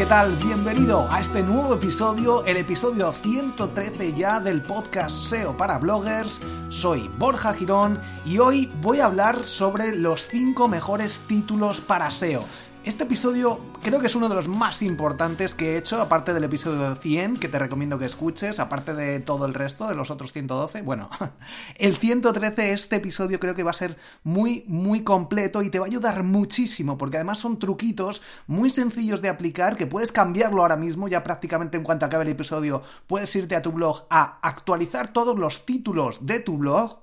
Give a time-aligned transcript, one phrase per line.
[0.00, 0.34] ¿qué tal?
[0.36, 6.40] Bienvenido a este nuevo episodio, el episodio 113 ya del podcast SEO para bloggers.
[6.70, 12.42] Soy Borja Girón y hoy voy a hablar sobre los 5 mejores títulos para SEO.
[12.82, 16.44] Este episodio creo que es uno de los más importantes que he hecho, aparte del
[16.44, 20.32] episodio 100, que te recomiendo que escuches, aparte de todo el resto, de los otros
[20.32, 20.80] 112.
[20.80, 21.10] Bueno,
[21.76, 25.84] el 113, este episodio creo que va a ser muy, muy completo y te va
[25.84, 30.76] a ayudar muchísimo, porque además son truquitos muy sencillos de aplicar, que puedes cambiarlo ahora
[30.76, 35.12] mismo, ya prácticamente en cuanto acabe el episodio, puedes irte a tu blog a actualizar
[35.12, 36.96] todos los títulos de tu blog,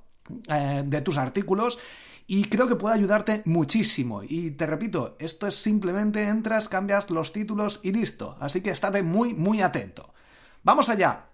[0.50, 1.78] eh, de tus artículos,
[2.28, 4.22] y creo que puede ayudarte muchísimo.
[4.22, 8.36] Y te repito, esto es simplemente entras, cambias los títulos y listo.
[8.42, 10.14] Así que estate muy, muy atento.
[10.64, 11.28] Vamos allá.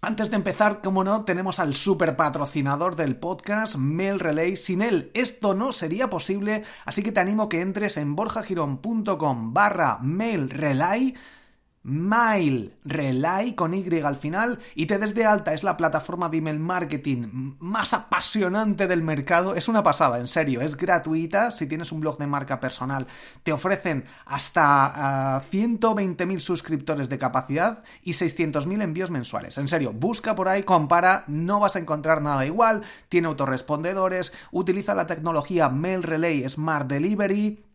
[0.00, 4.56] Antes de empezar, como no, tenemos al super patrocinador del podcast, Mail Relay.
[4.56, 9.98] Sin él, esto no sería posible, así que te animo que entres en borjagirón.com barra
[10.02, 11.14] Mail Relay
[11.84, 15.52] Mail Relay con Y al final y te des de alta.
[15.52, 19.54] Es la plataforma de email marketing más apasionante del mercado.
[19.54, 20.62] Es una pasada, en serio.
[20.62, 21.50] Es gratuita.
[21.50, 23.06] Si tienes un blog de marca personal,
[23.42, 29.58] te ofrecen hasta uh, 120.000 suscriptores de capacidad y 600.000 envíos mensuales.
[29.58, 31.24] En serio, busca por ahí, compara.
[31.26, 32.82] No vas a encontrar nada igual.
[33.10, 34.32] Tiene autorrespondedores.
[34.52, 37.73] Utiliza la tecnología Mail Relay Smart Delivery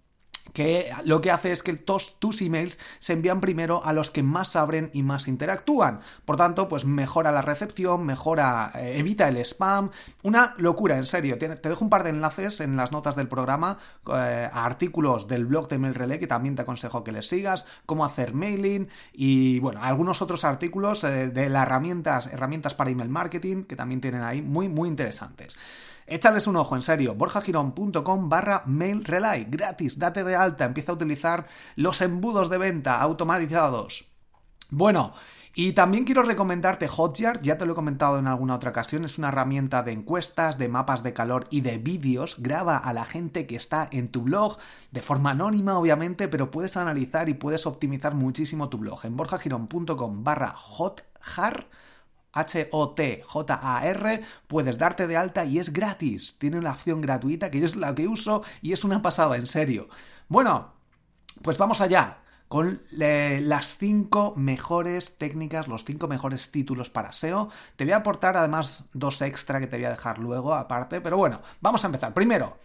[0.54, 4.24] que lo que hace es que todos tus emails se envían primero a los que
[4.24, 6.00] más abren y más interactúan.
[6.26, 9.92] Por tanto, pues mejora la recepción, mejora, eh, evita el spam.
[10.24, 11.38] Una locura, en serio.
[11.38, 15.46] Te, dejo un par de enlaces en las notas del programa eh, a artículos del
[15.46, 19.60] blog de Mail Relay que también te aconsejo que les sigas, cómo hacer mailing y,
[19.60, 24.24] bueno, algunos otros artículos eh, de las herramientas, herramientas para email marketing que también tienen
[24.24, 25.58] ahí muy, muy interesantes.
[26.10, 30.96] Échales un ojo, en serio, borjagirón.com barra mail relay, gratis, date de alta, empieza a
[30.96, 34.06] utilizar los embudos de venta automatizados.
[34.72, 35.14] Bueno,
[35.54, 39.20] y también quiero recomendarte Hotjar, ya te lo he comentado en alguna otra ocasión, es
[39.20, 43.46] una herramienta de encuestas, de mapas de calor y de vídeos, graba a la gente
[43.46, 44.58] que está en tu blog,
[44.90, 49.06] de forma anónima obviamente, pero puedes analizar y puedes optimizar muchísimo tu blog.
[49.06, 51.68] En borjagirón.com barra hotjar
[52.34, 56.38] H-O-T-J-A-R, puedes darte de alta y es gratis.
[56.38, 59.48] Tiene una opción gratuita que yo es la que uso y es una pasada, en
[59.48, 59.90] serio.
[60.28, 60.74] Bueno,
[61.42, 67.50] pues vamos allá con las cinco mejores técnicas, los cinco mejores títulos para SEO.
[67.76, 71.18] Te voy a aportar además dos extra que te voy a dejar luego aparte, pero
[71.18, 72.14] bueno, vamos a empezar.
[72.14, 72.58] Primero,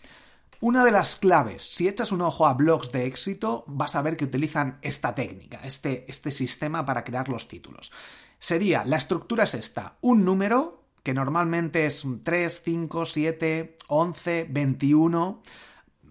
[0.60, 4.16] una de las claves, si echas un ojo a blogs de éxito, vas a ver
[4.16, 7.92] que utilizan esta técnica, este, este sistema para crear los títulos
[8.44, 15.42] sería, la estructura es esta, un número, que normalmente es 3, 5, 7, 11, 21,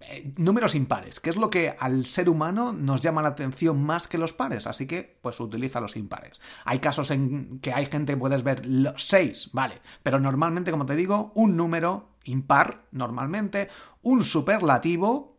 [0.01, 4.07] eh, números impares, que es lo que al ser humano nos llama la atención más
[4.07, 6.41] que los pares, así que pues utiliza los impares.
[6.65, 10.95] Hay casos en que hay gente, puedes ver los 6, vale, pero normalmente, como te
[10.95, 13.69] digo, un número impar, normalmente,
[14.01, 15.32] un superlativo,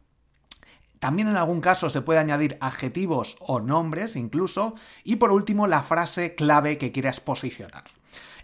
[1.04, 4.74] también en algún caso se puede añadir adjetivos o nombres incluso,
[5.04, 7.84] y por último la frase clave que quieras posicionar.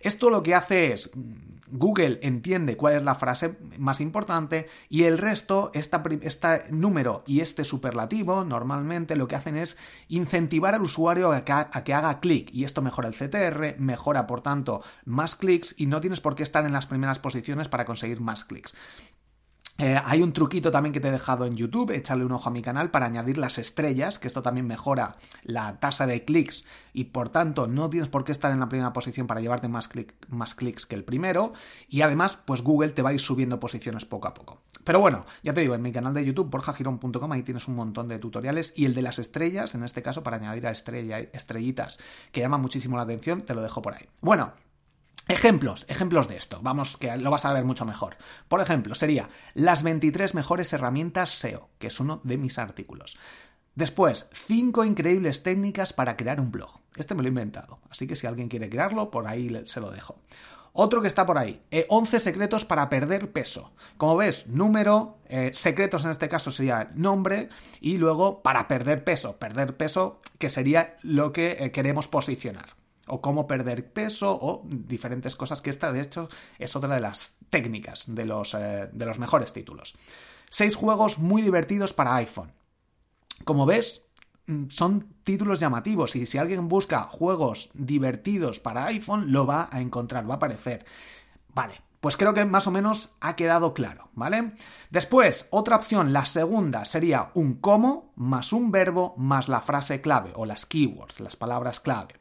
[0.02, 1.10] Esto lo que hace es,
[1.70, 5.96] Google entiende cuál es la frase más importante y el resto, este
[6.70, 9.78] número y este superlativo, normalmente lo que hacen es
[10.08, 14.26] incentivar al usuario a que, a que haga clic y esto mejora el CTR, mejora
[14.26, 17.86] por tanto más clics y no tienes por qué estar en las primeras posiciones para
[17.86, 18.76] conseguir más clics.
[19.82, 22.52] Eh, hay un truquito también que te he dejado en YouTube, échale un ojo a
[22.52, 27.04] mi canal para añadir las estrellas, que esto también mejora la tasa de clics y
[27.04, 29.88] por tanto no tienes por qué estar en la primera posición para llevarte más,
[30.28, 31.54] más clics que el primero
[31.88, 34.60] y además pues Google te va a ir subiendo posiciones poco a poco.
[34.84, 38.06] Pero bueno, ya te digo, en mi canal de YouTube, borjagirón.com, ahí tienes un montón
[38.06, 41.98] de tutoriales y el de las estrellas, en este caso para añadir a estrellitas
[42.32, 44.06] que llama muchísimo la atención, te lo dejo por ahí.
[44.20, 44.52] Bueno,
[45.30, 48.16] Ejemplos, ejemplos de esto, vamos que lo vas a ver mucho mejor.
[48.48, 53.16] Por ejemplo, sería las 23 mejores herramientas SEO, que es uno de mis artículos.
[53.76, 56.80] Después, 5 increíbles técnicas para crear un blog.
[56.96, 59.92] Este me lo he inventado, así que si alguien quiere crearlo, por ahí se lo
[59.92, 60.18] dejo.
[60.72, 63.72] Otro que está por ahí, 11 eh, secretos para perder peso.
[63.98, 67.50] Como ves, número, eh, secretos en este caso sería nombre
[67.80, 69.36] y luego para perder peso.
[69.36, 72.79] Perder peso que sería lo que eh, queremos posicionar
[73.10, 76.28] o cómo perder peso o diferentes cosas que esta de hecho
[76.58, 79.94] es otra de las técnicas de los, eh, de los mejores títulos.
[80.48, 82.52] Seis juegos muy divertidos para iPhone.
[83.44, 84.06] Como ves,
[84.46, 89.80] mm, son títulos llamativos y si alguien busca juegos divertidos para iPhone lo va a
[89.80, 90.84] encontrar, va a aparecer.
[91.54, 94.54] Vale, pues creo que más o menos ha quedado claro, ¿vale?
[94.90, 100.32] Después, otra opción, la segunda, sería un cómo más un verbo más la frase clave
[100.34, 102.14] o las keywords, las palabras clave.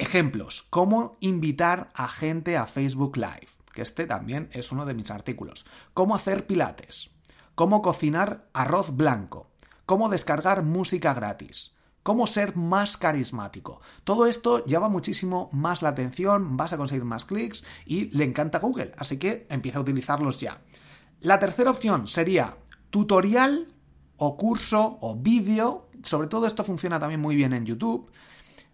[0.00, 5.10] Ejemplos, cómo invitar a gente a Facebook Live, que este también es uno de mis
[5.10, 5.66] artículos.
[5.92, 7.10] Cómo hacer pilates.
[7.54, 9.50] Cómo cocinar arroz blanco.
[9.84, 11.72] Cómo descargar música gratis.
[12.02, 13.82] Cómo ser más carismático.
[14.02, 18.58] Todo esto llama muchísimo más la atención, vas a conseguir más clics y le encanta
[18.58, 20.62] Google, así que empieza a utilizarlos ya.
[21.20, 22.56] La tercera opción sería
[22.88, 23.68] tutorial
[24.16, 25.90] o curso o vídeo.
[26.02, 28.10] Sobre todo esto funciona también muy bien en YouTube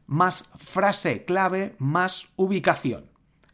[0.06, 3.10] más frase clave, más ubicación.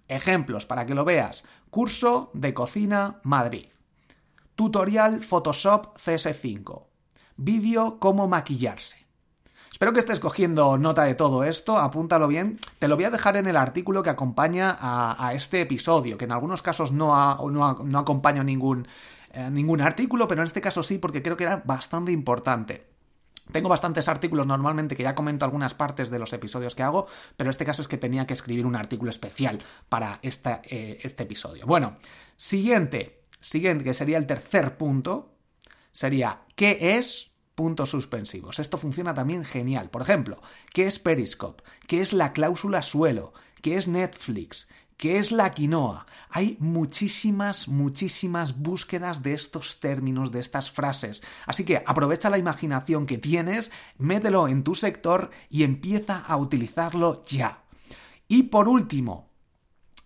[0.09, 1.45] Ejemplos para que lo veas.
[1.71, 3.69] Curso de cocina Madrid.
[4.57, 6.85] Tutorial Photoshop CS5.
[7.37, 9.03] Vídeo cómo maquillarse.
[9.73, 12.59] Espero que estés cogiendo nota de todo esto, apúntalo bien.
[12.79, 16.33] Te lo voy a dejar en el artículo que acompaña a, este episodio, que en
[16.33, 18.87] algunos casos no, no, acompaña ningún,
[19.33, 22.92] eh, ningún artículo, pero en este caso sí, porque creo que era bastante importante.
[23.53, 27.07] Tengo bastantes artículos normalmente que ya comento algunas partes de los episodios que hago,
[27.37, 29.59] pero este caso es que tenía que escribir un artículo especial
[29.89, 31.67] para eh, este episodio.
[31.67, 31.97] Bueno,
[32.37, 35.35] siguiente, siguiente, que sería el tercer punto,
[35.93, 37.31] sería ¿qué es?
[37.55, 38.59] Puntos suspensivos.
[38.59, 39.91] Esto funciona también genial.
[39.91, 40.41] Por ejemplo,
[40.73, 41.63] ¿qué es Periscope?
[41.87, 43.35] ¿Qué es la cláusula suelo?
[43.61, 44.69] ¿Qué es Netflix?
[45.03, 46.07] ¿Qué es la quinoa?
[46.31, 51.25] Hay muchísimas, muchísimas búsquedas de estos términos, de estas frases.
[51.45, 57.25] Así que aprovecha la imaginación que tienes, mételo en tu sector y empieza a utilizarlo
[57.25, 57.65] ya.
[58.29, 59.29] Y por último,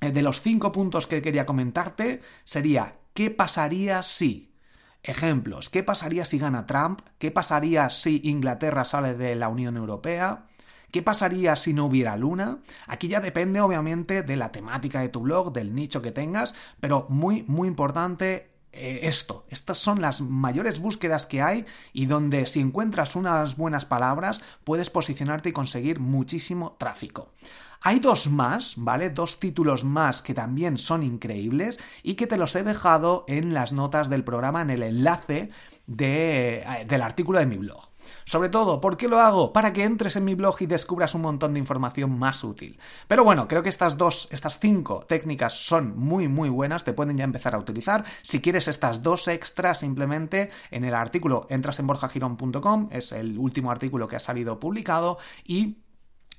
[0.01, 4.55] eh, de los cinco puntos que quería comentarte, sería ¿qué pasaría si?
[5.03, 7.03] Ejemplos, ¿qué pasaría si gana Trump?
[7.19, 10.47] ¿Qué pasaría si Inglaterra sale de la Unión Europea?
[10.91, 12.59] ¿Qué pasaría si no hubiera luna?
[12.87, 17.07] Aquí ya depende obviamente de la temática de tu blog, del nicho que tengas, pero
[17.09, 19.47] muy, muy importante eh, esto.
[19.49, 24.91] Estas son las mayores búsquedas que hay y donde si encuentras unas buenas palabras puedes
[24.91, 27.33] posicionarte y conseguir muchísimo tráfico.
[27.81, 29.11] Hay dos más, ¿vale?
[29.11, 33.73] Dos títulos más que también son increíbles y que te los he dejado en las
[33.73, 35.51] notas del programa, en el enlace
[35.87, 37.89] de, eh, del artículo de mi blog.
[38.25, 39.53] Sobre todo, ¿por qué lo hago?
[39.53, 42.79] Para que entres en mi blog y descubras un montón de información más útil.
[43.09, 47.17] Pero bueno, creo que estas dos, estas cinco técnicas son muy muy buenas, te pueden
[47.17, 48.05] ya empezar a utilizar.
[48.23, 53.71] Si quieres estas dos extras, simplemente en el artículo entras en borjagirón.com, es el último
[53.71, 55.79] artículo que ha salido publicado y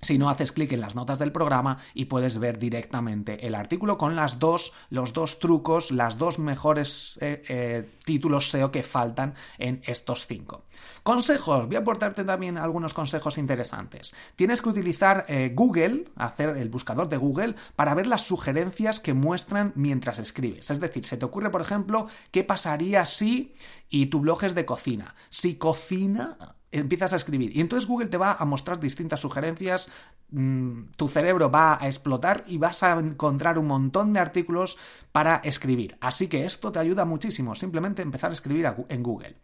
[0.01, 3.98] si no haces clic en las notas del programa y puedes ver directamente el artículo
[3.98, 9.34] con las dos, los dos trucos, las dos mejores eh, eh, títulos SEO que faltan
[9.58, 10.66] en estos cinco.
[11.04, 14.13] Consejos, voy a aportarte también algunos consejos interesantes.
[14.36, 19.13] Tienes que utilizar eh, Google, hacer el buscador de Google, para ver las sugerencias que
[19.13, 20.70] muestran mientras escribes.
[20.70, 23.56] Es decir, se te ocurre, por ejemplo, qué pasaría si
[23.89, 25.16] y tu blog es de cocina.
[25.30, 26.38] Si cocina
[26.72, 27.56] empiezas a escribir.
[27.56, 29.90] Y entonces Google te va a mostrar distintas sugerencias,
[30.32, 34.78] mm, tu cerebro va a explotar y vas a encontrar un montón de artículos
[35.12, 35.98] para escribir.
[36.02, 39.38] Así que esto te ayuda muchísimo, simplemente empezar a escribir en Google.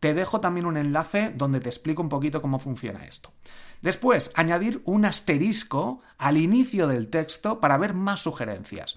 [0.00, 3.32] Te dejo también un enlace donde te explico un poquito cómo funciona esto.
[3.82, 8.96] Después, añadir un asterisco al inicio del texto para ver más sugerencias.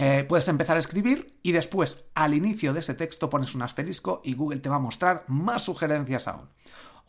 [0.00, 4.20] Eh, puedes empezar a escribir y después al inicio de ese texto pones un asterisco
[4.24, 6.48] y Google te va a mostrar más sugerencias aún.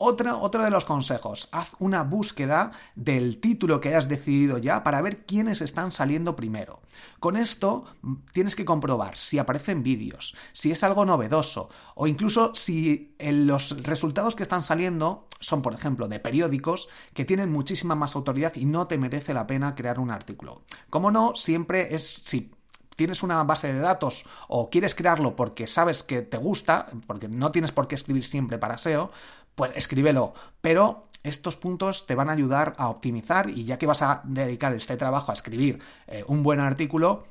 [0.01, 5.01] Otra, otro de los consejos, haz una búsqueda del título que hayas decidido ya para
[5.01, 6.79] ver quiénes están saliendo primero.
[7.19, 12.55] Con esto mm, tienes que comprobar si aparecen vídeos, si es algo novedoso o incluso
[12.55, 17.93] si eh, los resultados que están saliendo son, por ejemplo, de periódicos que tienen muchísima
[17.93, 20.63] más autoridad y no te merece la pena crear un artículo.
[20.89, 22.53] Como no, siempre es, si
[22.99, 27.49] tienes una base de datos o quieres crearlo porque sabes que te gusta, porque no
[27.49, 29.09] tienes por qué escribir siempre para SEO,
[29.55, 30.33] pues escríbelo.
[30.59, 34.73] Pero estos puntos te van a ayudar a optimizar y ya que vas a dedicar
[34.73, 37.25] este trabajo a escribir eh, un buen artículo,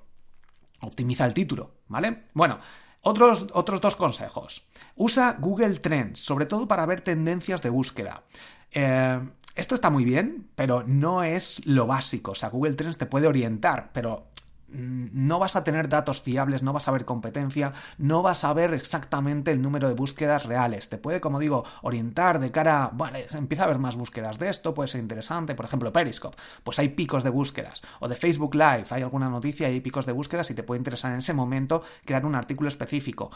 [0.81, 2.25] optimiza el título, ¿vale?
[2.33, 2.59] Bueno.
[3.01, 4.67] Otros, otros dos consejos.
[4.97, 8.25] Usa Google Trends, sobre todo para ver tendencias de búsqueda.
[8.73, 9.21] Eh,
[9.59, 12.31] esto está muy bien, pero no es lo básico.
[12.31, 14.28] O sea, Google Trends te puede orientar, pero
[14.71, 18.75] no vas a tener datos fiables, no vas a ver competencia, no vas a ver
[18.75, 20.89] exactamente el número de búsquedas reales.
[20.89, 24.75] Te puede, como digo, orientar de cara, vale, empieza a haber más búsquedas de esto,
[24.75, 28.87] puede ser interesante, por ejemplo, Periscope, pues hay picos de búsquedas, o de Facebook Live,
[28.91, 31.83] hay alguna noticia y hay picos de búsquedas y te puede interesar en ese momento
[32.05, 33.31] crear un artículo específico.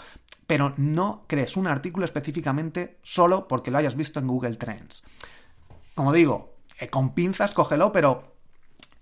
[0.47, 5.03] Pero no crees un artículo específicamente solo porque lo hayas visto en Google Trends.
[5.95, 8.32] Como digo, eh, con pinzas cógelo, pero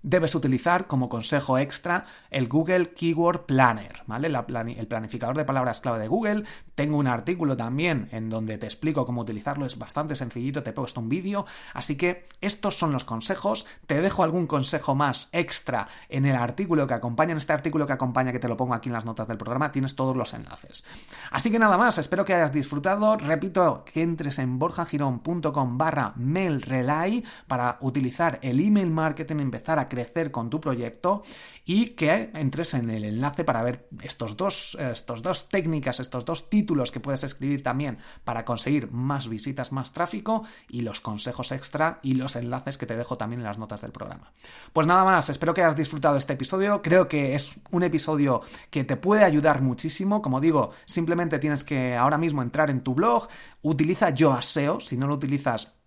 [0.03, 4.27] debes utilizar como consejo extra el Google Keyword Planner, ¿vale?
[4.27, 6.43] el planificador de palabras clave de Google.
[6.75, 10.73] Tengo un artículo también en donde te explico cómo utilizarlo, es bastante sencillito, te he
[10.73, 11.45] puesto un vídeo.
[11.73, 13.65] Así que estos son los consejos.
[13.85, 17.93] Te dejo algún consejo más extra en el artículo que acompaña, en este artículo que
[17.93, 20.83] acompaña, que te lo pongo aquí en las notas del programa, tienes todos los enlaces.
[21.31, 23.17] Así que nada más, espero que hayas disfrutado.
[23.17, 30.31] Repito, que entres en borjagirón.com barra mailrelay para utilizar el email marketing, empezar a crecer
[30.31, 31.21] con tu proyecto
[31.65, 36.49] y que entres en el enlace para ver estos dos, estos dos técnicas, estos dos
[36.49, 41.99] títulos que puedes escribir también para conseguir más visitas, más tráfico y los consejos extra
[42.01, 44.31] y los enlaces que te dejo también en las notas del programa.
[44.71, 46.81] Pues nada más, espero que hayas disfrutado este episodio.
[46.81, 50.21] Creo que es un episodio que te puede ayudar muchísimo.
[50.21, 53.27] Como digo, simplemente tienes que ahora mismo entrar en tu blog,
[53.61, 55.80] utiliza YoASEO, si no lo utilizas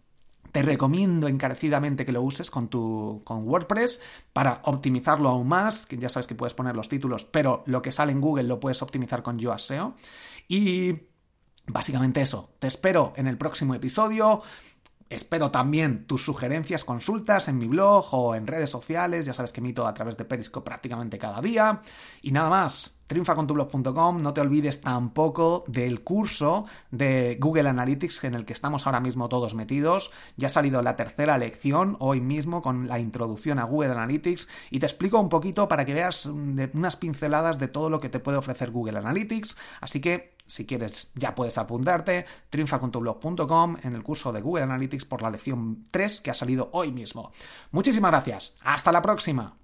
[0.55, 4.01] te recomiendo encarecidamente que lo uses con tu con WordPress
[4.33, 8.13] para optimizarlo aún más, ya sabes que puedes poner los títulos, pero lo que sale
[8.13, 9.97] en Google lo puedes optimizar con Yoast SEO
[10.47, 10.95] y
[11.67, 12.55] básicamente eso.
[12.61, 14.43] Te espero en el próximo episodio.
[15.14, 19.25] Espero también tus sugerencias, consultas en mi blog o en redes sociales.
[19.26, 21.83] Ya sabes que emito a través de Periscope prácticamente cada día.
[22.21, 24.18] Y nada más triunfacontublog.com.
[24.18, 29.28] No te olvides tampoco del curso de Google Analytics en el que estamos ahora mismo
[29.28, 30.11] todos metidos.
[30.37, 34.80] Ya ha salido la tercera lección hoy mismo con la introducción a Google Analytics y
[34.80, 38.38] te explico un poquito para que veas unas pinceladas de todo lo que te puede
[38.38, 39.56] ofrecer Google Analytics.
[39.80, 45.23] Así que si quieres, ya puedes apuntarte, triunfacontublog.com en el curso de Google Analytics por
[45.23, 47.33] la lección 3 que ha salido hoy mismo.
[47.71, 48.57] Muchísimas gracias.
[48.63, 49.63] Hasta la próxima.